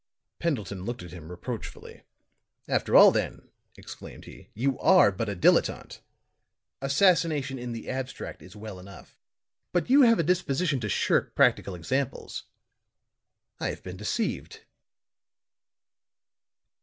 Pendleton 0.39 0.81
looked 0.83 1.03
at 1.03 1.11
him 1.11 1.29
reproachfully. 1.29 2.01
"After 2.67 2.95
all, 2.95 3.11
then," 3.11 3.49
exclaimed 3.77 4.25
he, 4.25 4.49
"you 4.55 4.79
are 4.79 5.11
but 5.11 5.29
a 5.29 5.35
dilettante! 5.35 5.99
Assassination 6.81 7.59
in 7.59 7.71
the 7.71 7.87
abstract 7.87 8.41
is 8.41 8.55
well 8.55 8.79
enough, 8.79 9.15
but 9.71 9.91
you 9.91 10.01
have 10.01 10.17
a 10.17 10.23
disposition 10.23 10.79
to 10.79 10.89
shirk 10.89 11.35
practical 11.35 11.75
examples. 11.75 12.45
I 13.59 13.67
have 13.67 13.83
been 13.83 13.97
deceived!" 13.97 14.61